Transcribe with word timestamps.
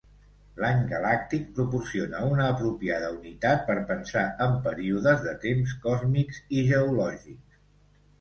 L'any 0.61 0.79
galàctic 0.91 1.41
proporciona 1.57 2.21
una 2.29 2.47
apropiada 2.53 3.11
unitat 3.17 3.61
per 3.67 3.75
pensar 3.91 4.23
en 4.47 4.55
períodes 4.69 5.21
de 5.27 5.35
temps 5.45 5.77
còsmics 5.85 6.41
i 6.59 6.65
geològics. 6.71 7.61